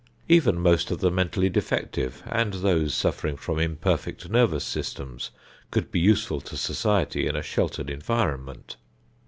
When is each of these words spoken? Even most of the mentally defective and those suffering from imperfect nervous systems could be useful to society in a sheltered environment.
Even 0.27 0.59
most 0.59 0.89
of 0.89 0.99
the 0.99 1.11
mentally 1.11 1.47
defective 1.47 2.23
and 2.25 2.53
those 2.55 2.91
suffering 2.95 3.37
from 3.37 3.59
imperfect 3.59 4.31
nervous 4.31 4.63
systems 4.63 5.29
could 5.69 5.91
be 5.91 5.99
useful 5.99 6.41
to 6.41 6.57
society 6.57 7.27
in 7.27 7.35
a 7.35 7.43
sheltered 7.43 7.87
environment. 7.87 8.77